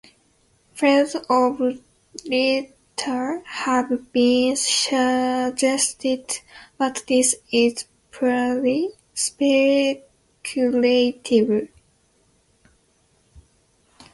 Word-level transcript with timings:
Felt 0.73 1.15
or 1.29 1.75
leather 2.25 3.43
have 3.45 4.11
been 4.11 4.55
suggested, 4.55 6.39
but 6.75 7.03
this 7.07 7.35
is 7.51 7.85
purely 8.09 8.93
speculative. 9.13 11.67